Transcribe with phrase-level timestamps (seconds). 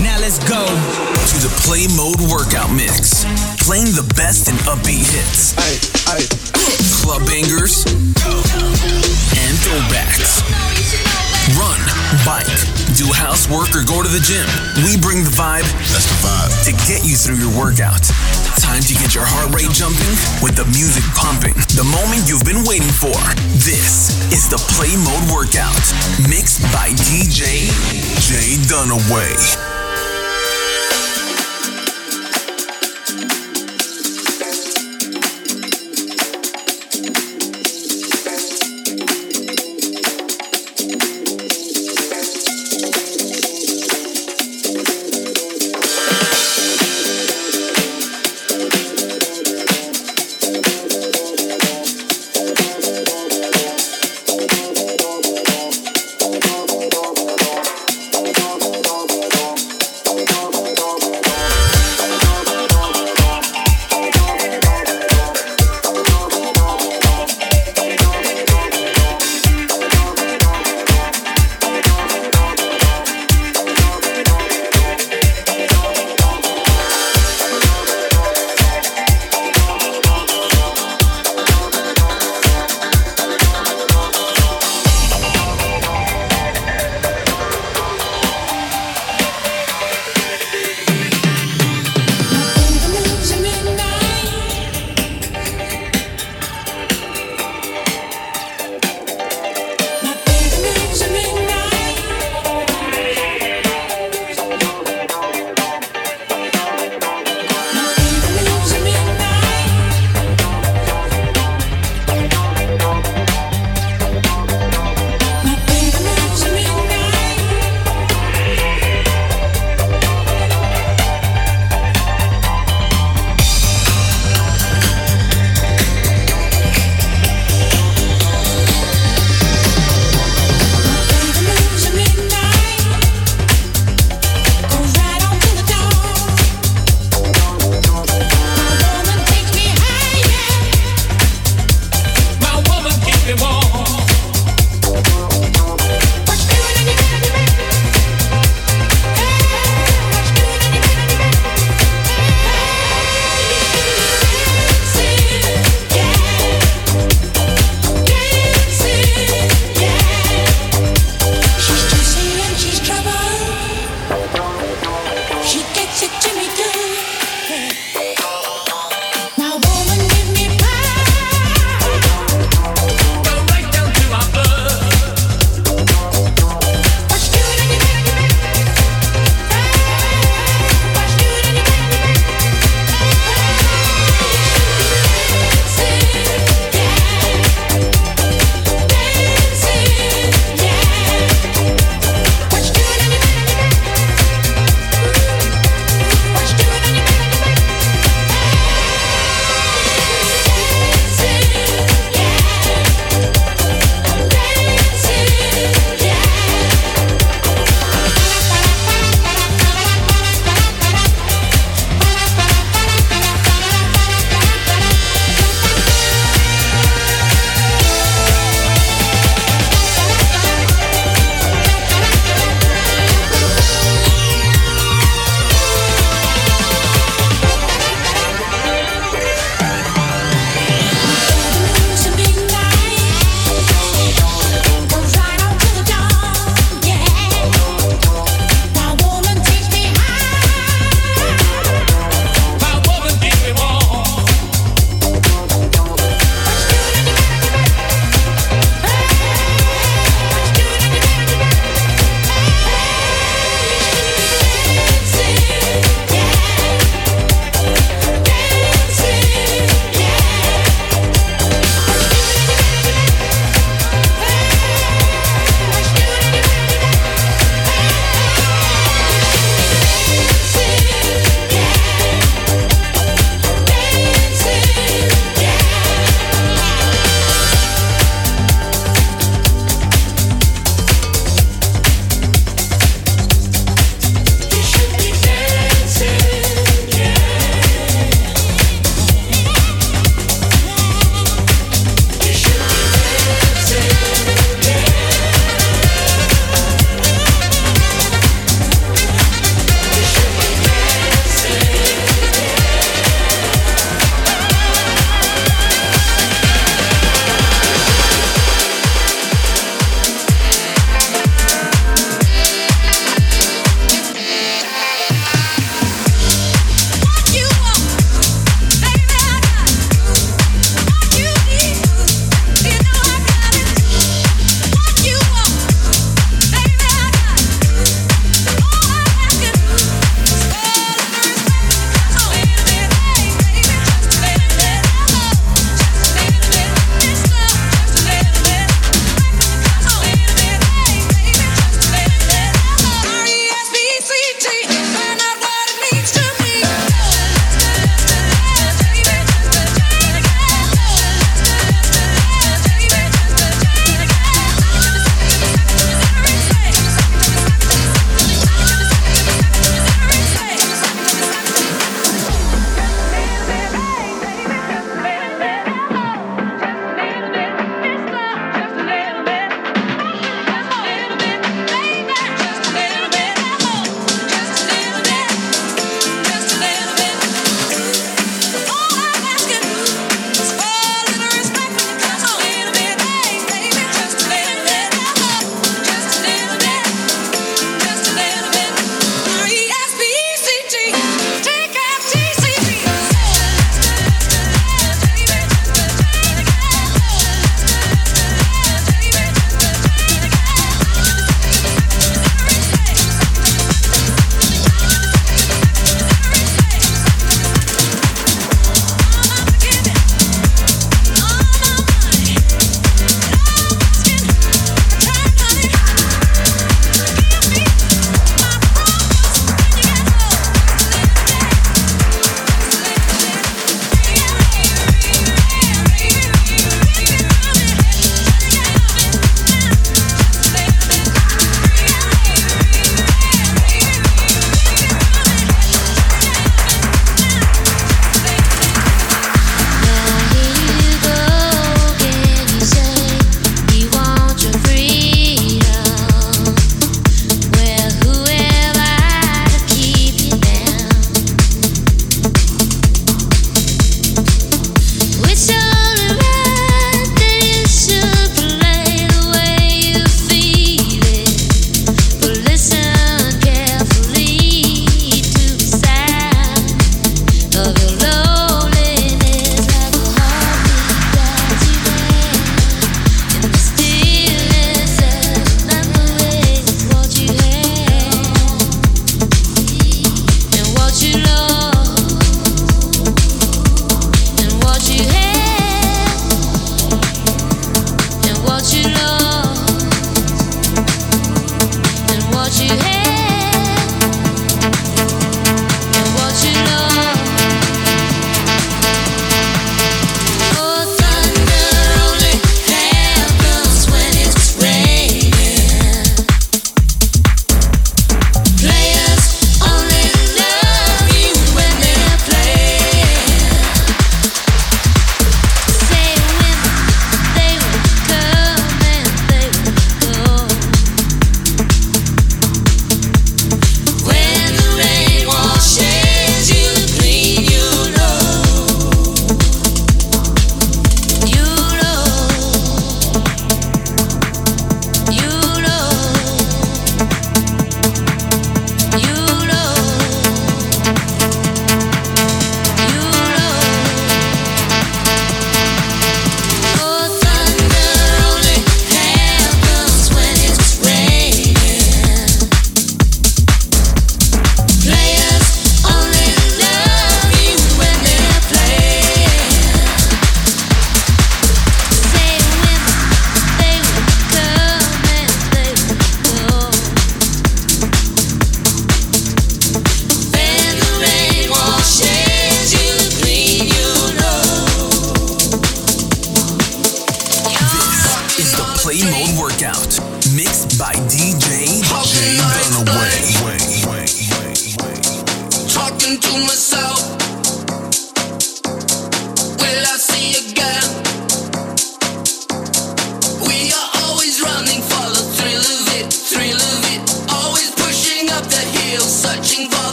[0.00, 3.24] Now let's go to the Play Mode Workout Mix.
[3.60, 5.52] Playing the best and upbeat hits.
[5.52, 5.76] Hey,
[6.08, 6.24] hey.
[7.02, 10.40] Club bangers and throwbacks.
[11.60, 11.80] Run,
[12.24, 12.48] bike,
[12.96, 14.48] do housework, or go to the gym.
[14.84, 15.68] We bring the vibe.
[15.92, 16.52] That's the vibe.
[16.64, 18.45] To get you through your workout.
[18.58, 21.54] Time to get your heart rate jumping with the music pumping.
[21.76, 23.16] The moment you've been waiting for.
[23.60, 25.76] This is the Play Mode Workout,
[26.28, 27.68] mixed by DJ
[28.24, 29.75] Jay Dunaway.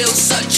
[0.00, 0.49] Eu sou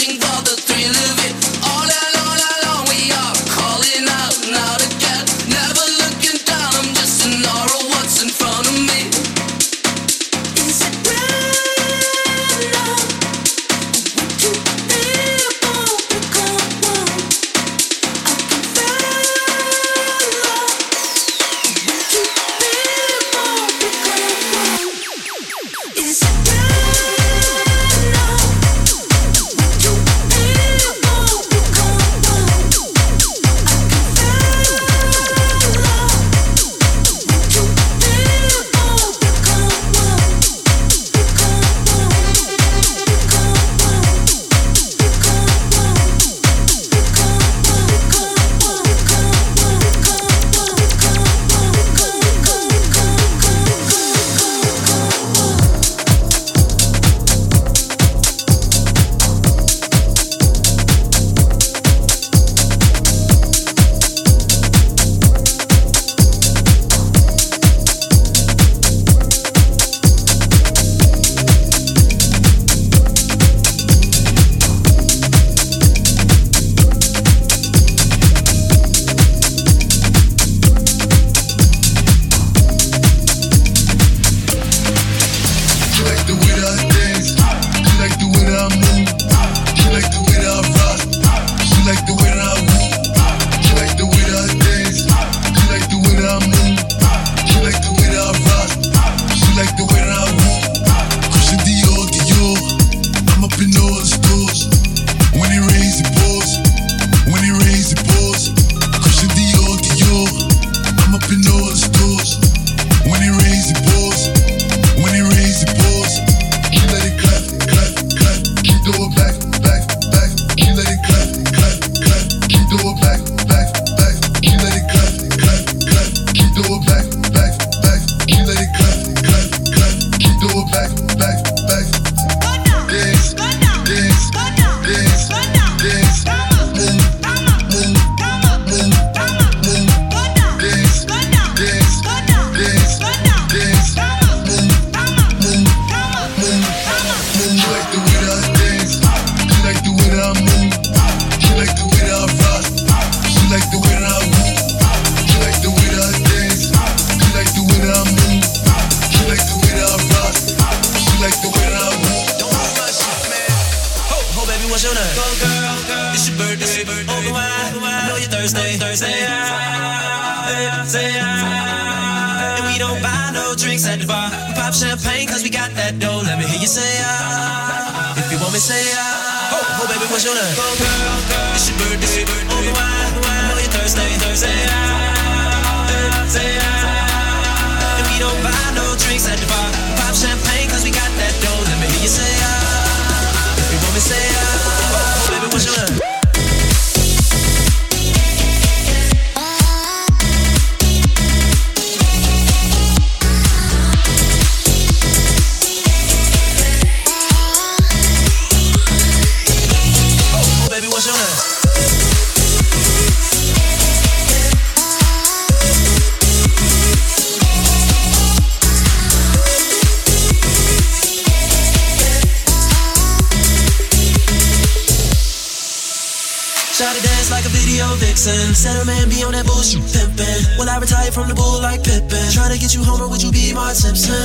[228.71, 230.39] a man be on that bullshit pimpin'.
[230.55, 232.23] Will I retire from the bull like Pippen?
[232.31, 234.15] Try to get you home or would you be Mark Simpson?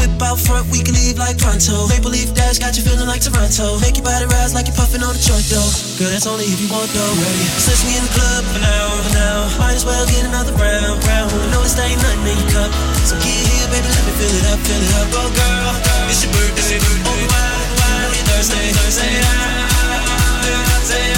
[0.00, 1.84] Whip out front, we can leave like pronto.
[1.92, 3.76] Maple leaf dash got you feeling like Toronto.
[3.84, 5.70] Make your body rise like you're puffin' on a joint though.
[6.00, 7.12] Girl, that's only if you want though.
[7.20, 7.44] Ready?
[7.60, 9.36] Since we in the club for now, for now.
[9.60, 11.28] Might as well get another round, round.
[11.28, 12.72] I know this ain't nothing in your cup.
[13.04, 15.08] So get here, baby, let me fill it up, fill it up.
[15.12, 15.76] Oh girl,
[16.08, 16.80] it's your birthday.
[16.80, 17.52] Oh, why,
[17.84, 19.12] why, Thursday, Thursday.
[19.28, 21.13] Ah, say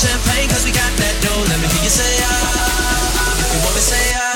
[0.00, 1.44] champagne cause we got that dough.
[1.52, 3.52] Let me hear you say ah.
[3.52, 4.29] You want me say ah.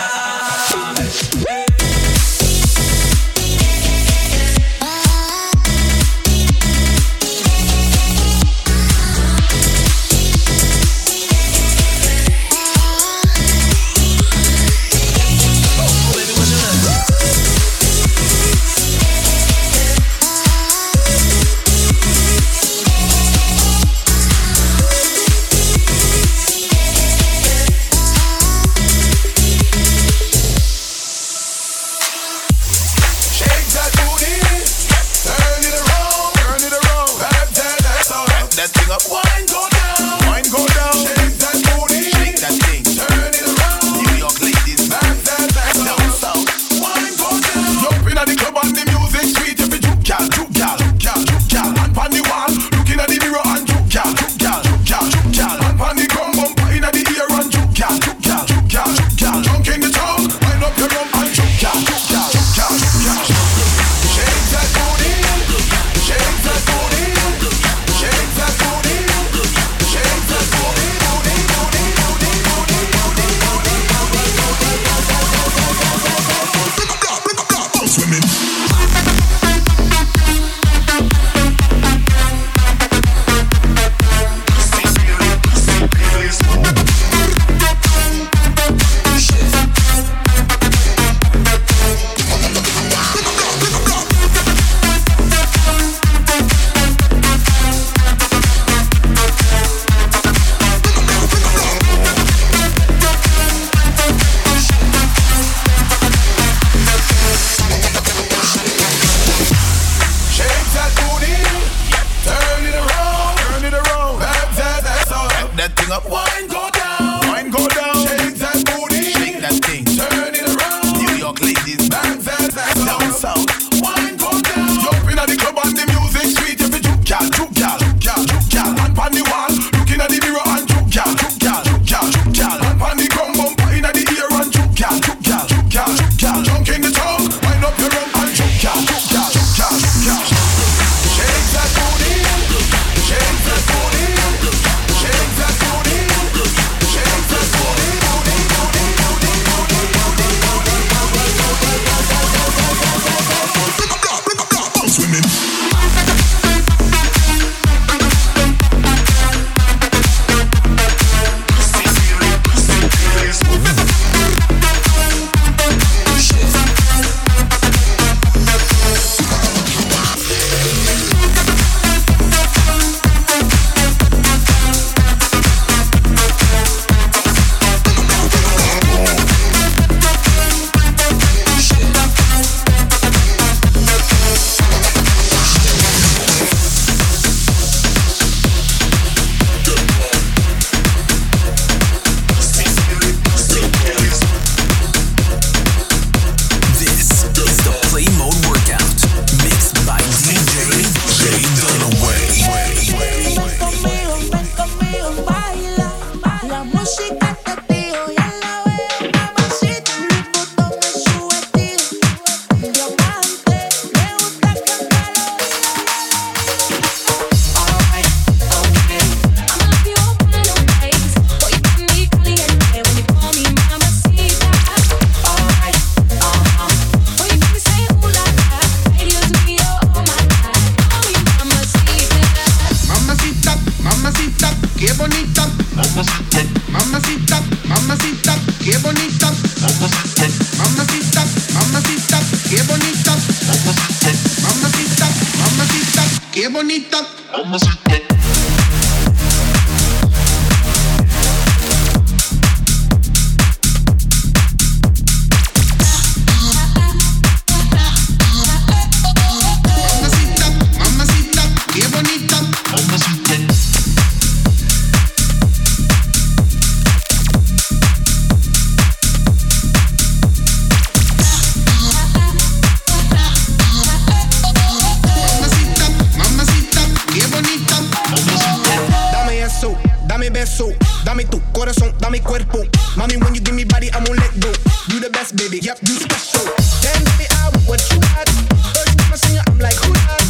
[286.16, 286.46] special.
[286.83, 288.29] Then, me I what you got.
[288.74, 290.23] First time I see you, I'm like, who that?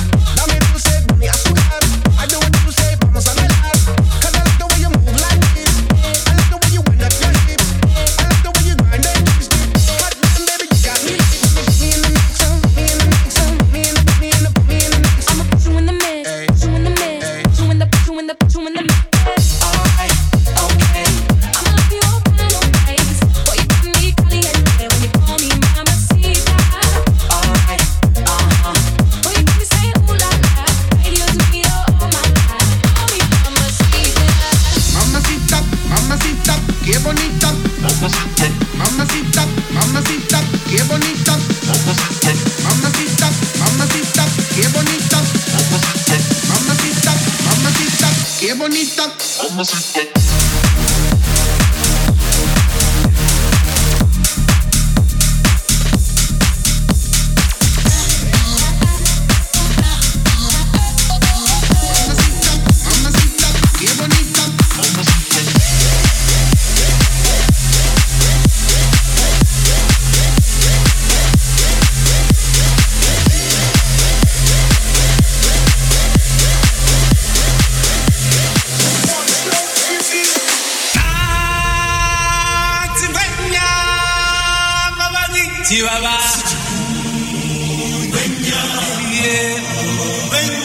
[89.84, 90.63] Ven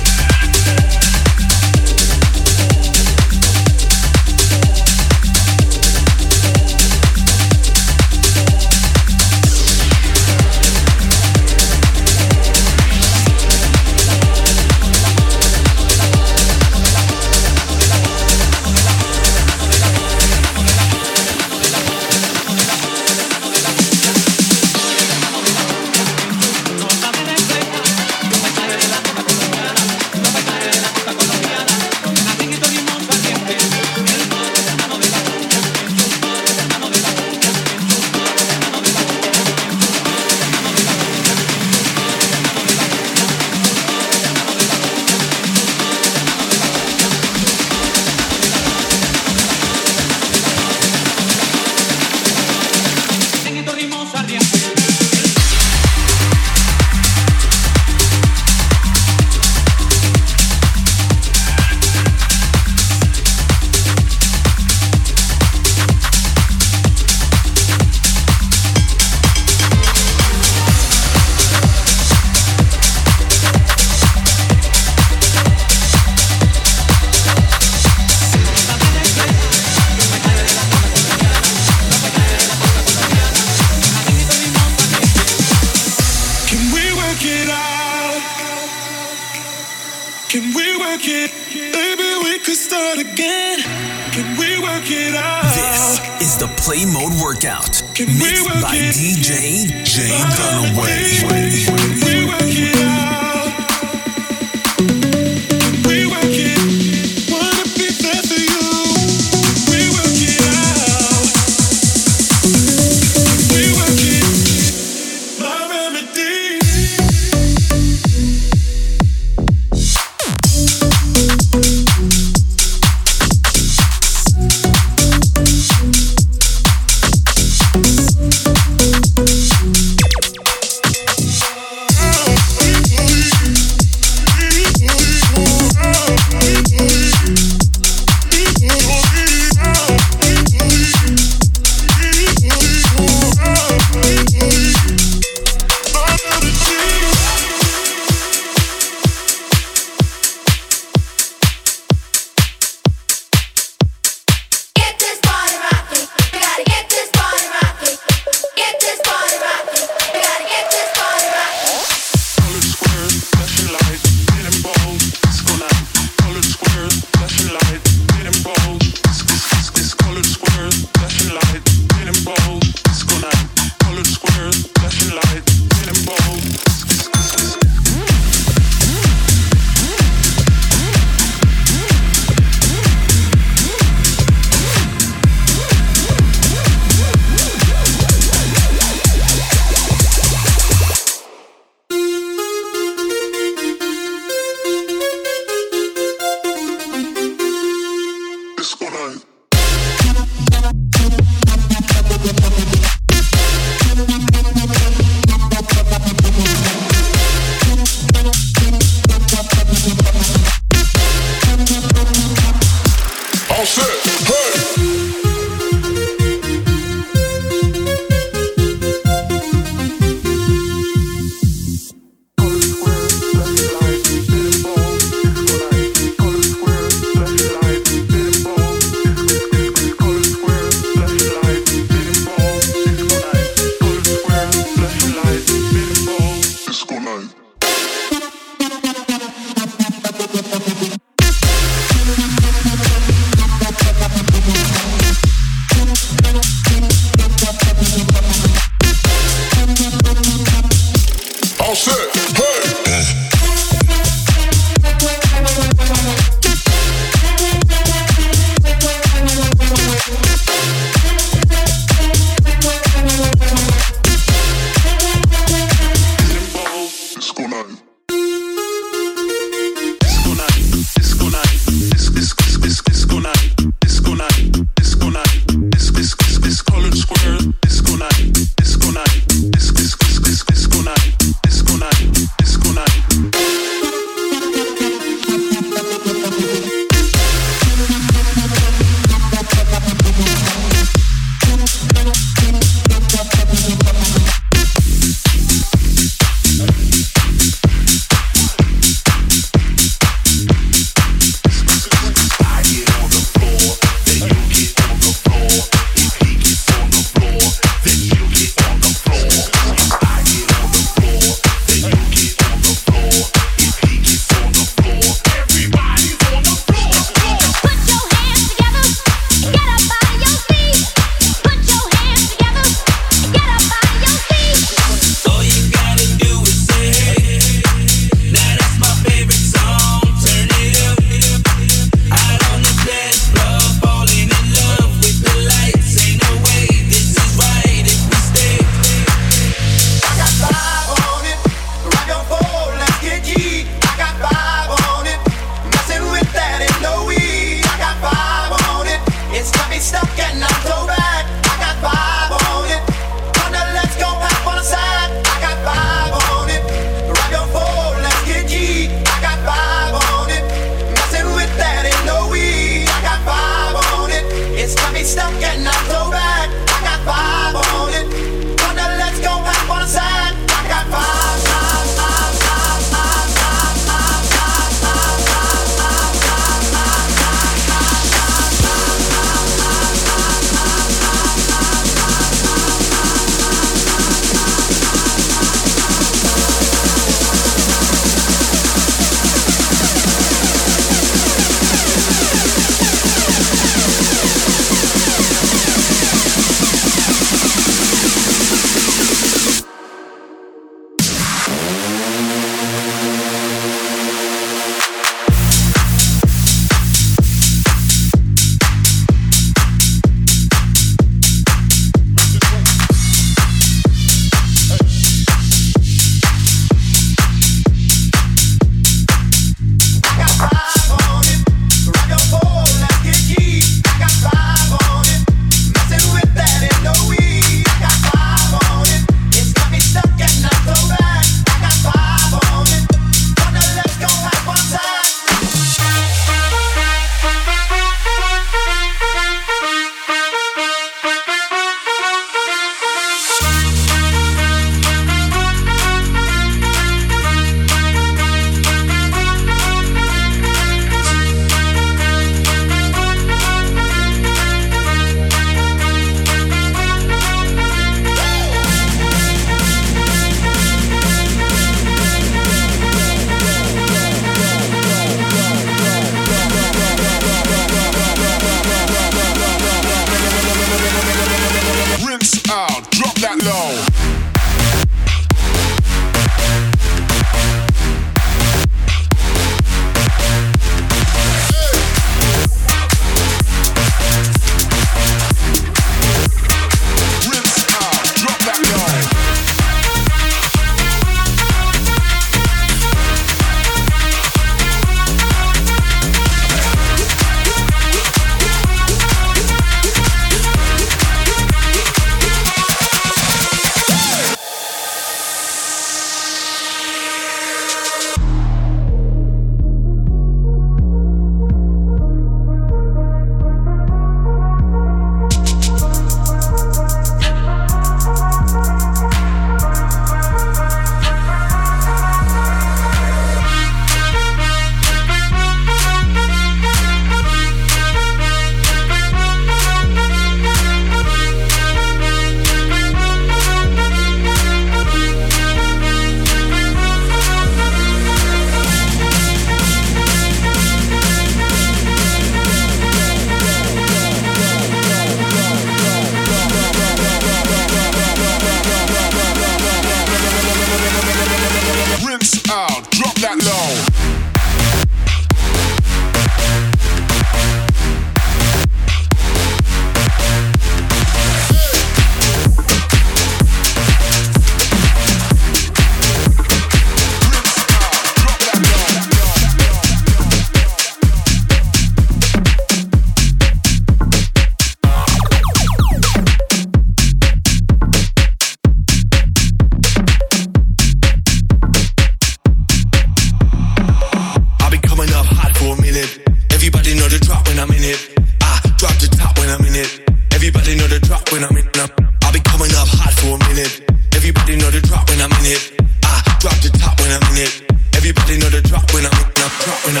[599.84, 600.00] Everybody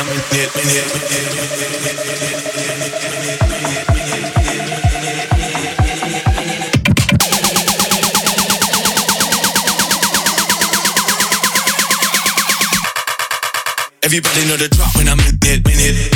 [14.48, 16.12] know the drop when I'm in it, in it.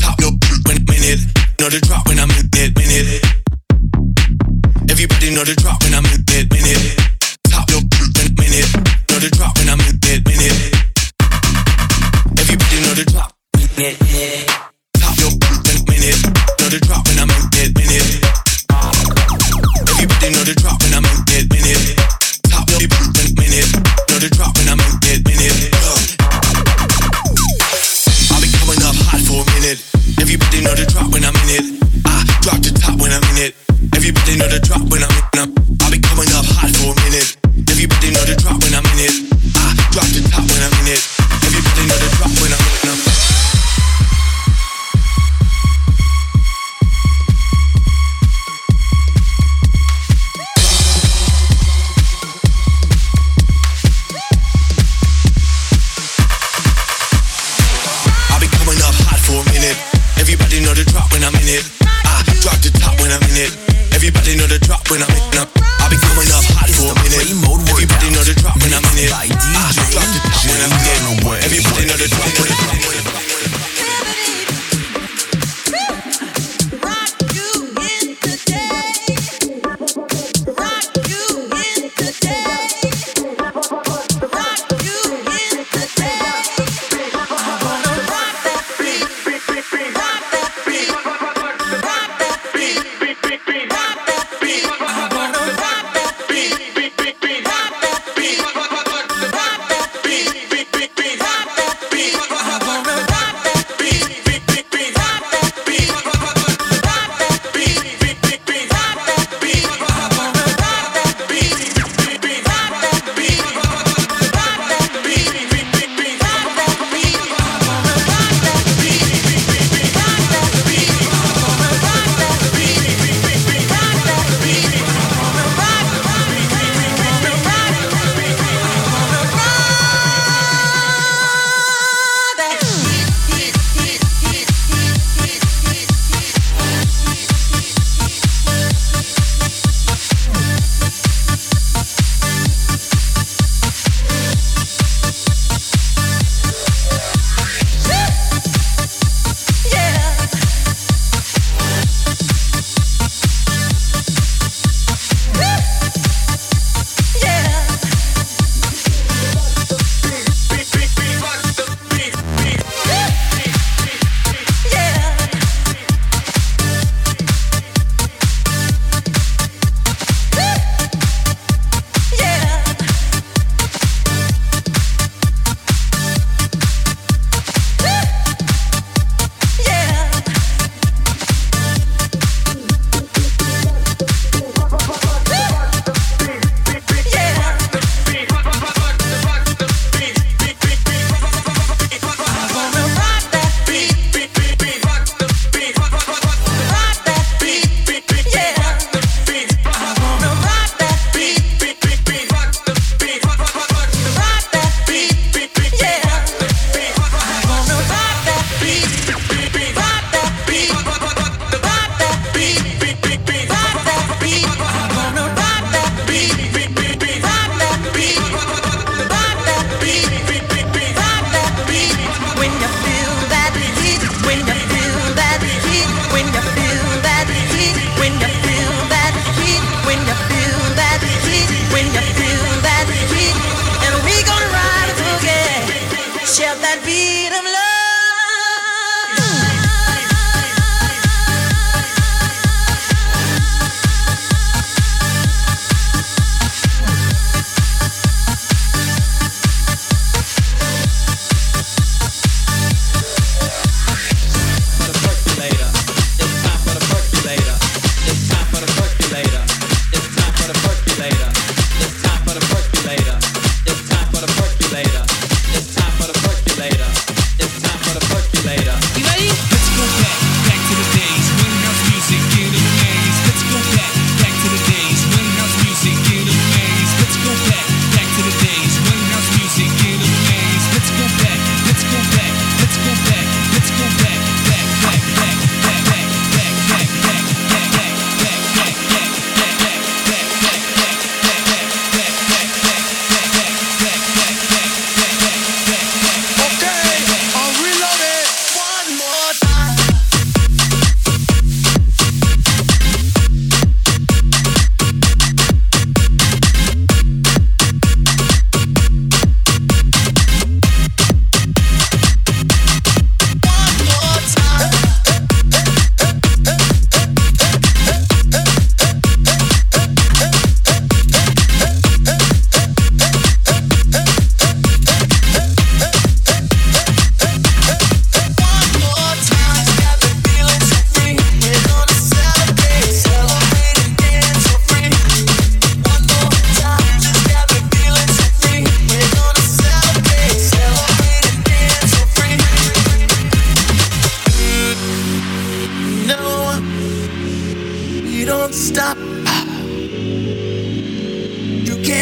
[0.00, 1.20] Top your boot when it.
[1.60, 3.20] Know the drop when I'm in it, in it.
[4.88, 6.96] Everybody know the drop when I'm in it, in it.
[7.50, 8.72] Top boot when it.
[9.10, 9.59] Know the drop.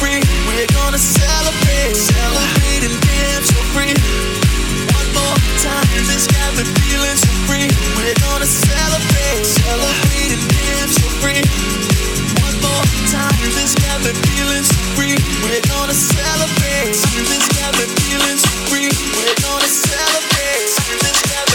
[0.00, 0.20] free.
[0.48, 3.94] We're gonna celebrate, celebrate and dance so free.
[4.92, 7.68] One more time, this got me feeling so free.
[7.96, 11.42] We're gonna celebrate, celebrate and dance so free.
[12.44, 15.16] One more time, this got me feeling so free.
[15.44, 18.90] We're gonna celebrate, this got me feeling so free.
[18.92, 20.68] We're gonna celebrate,
[21.00, 21.45] this got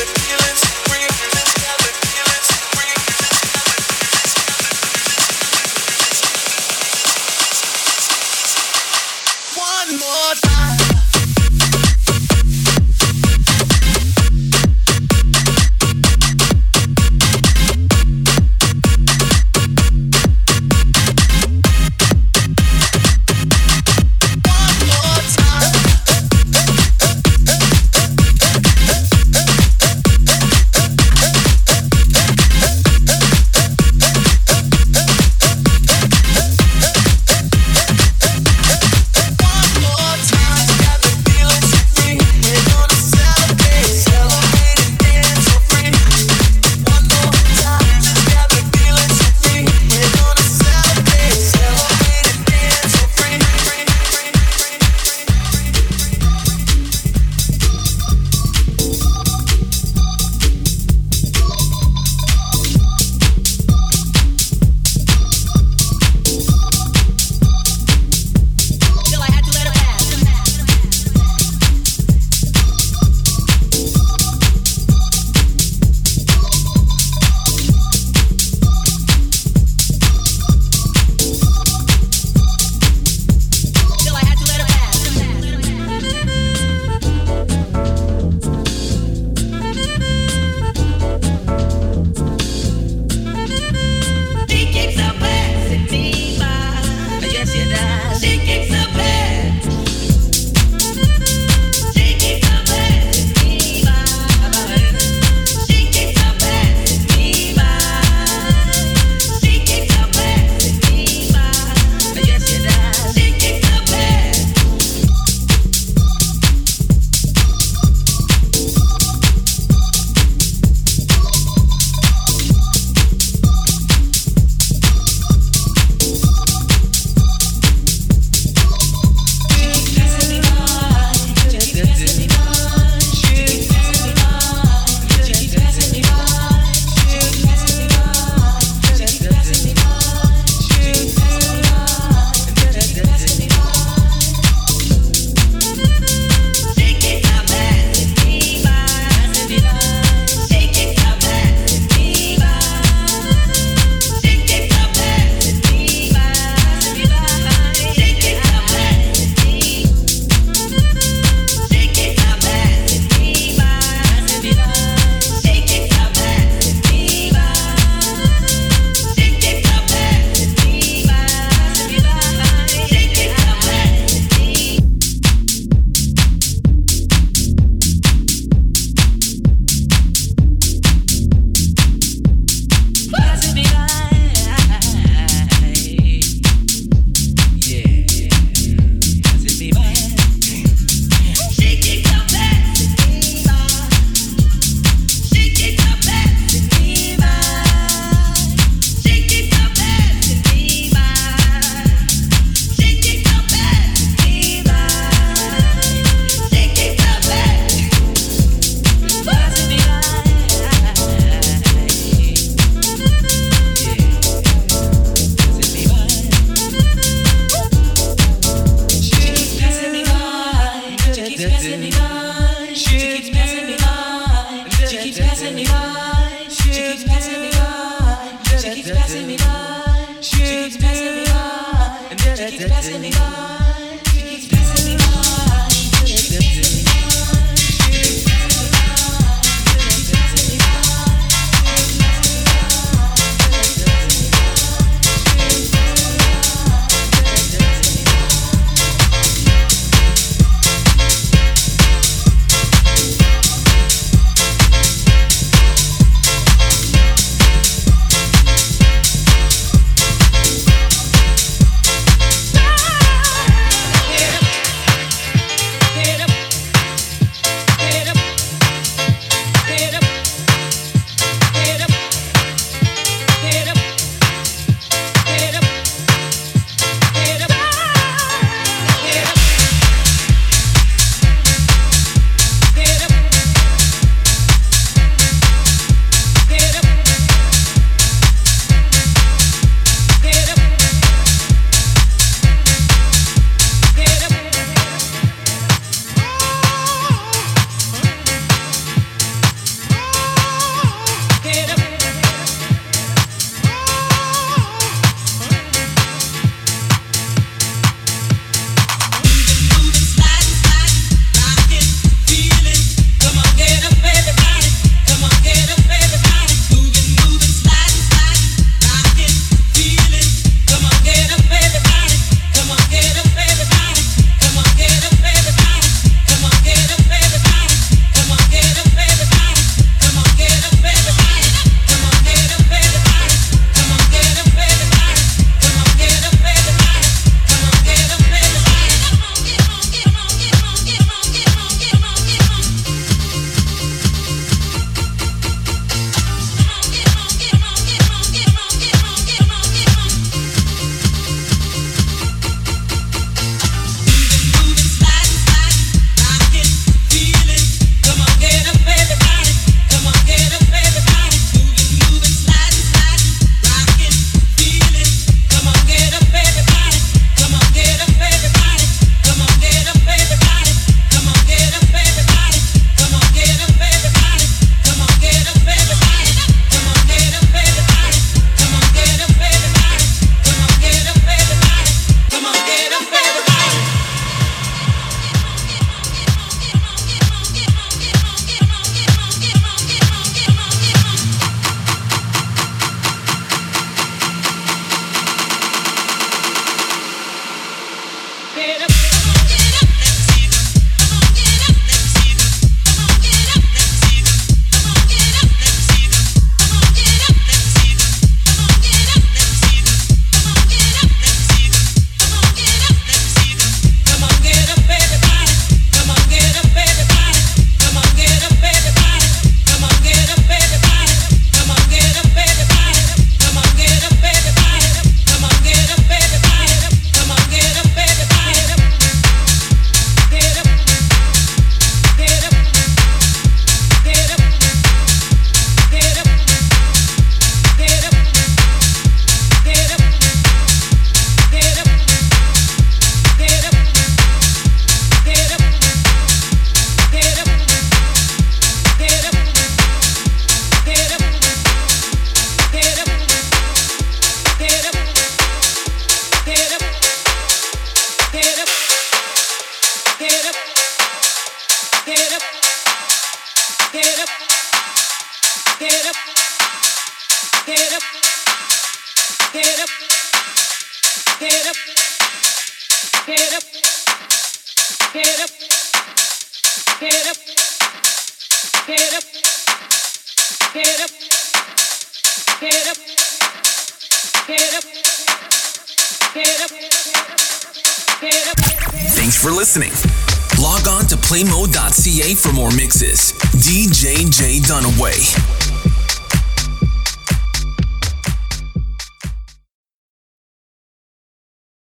[232.91, 233.40] Thanks